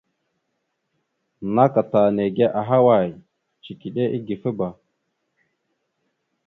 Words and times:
Naka 1.53 1.81
ta 1.91 2.01
nège 2.15 2.45
ahaway? 2.61 3.07
Cikiɗe 3.63 4.03
igefaba. 4.17 4.67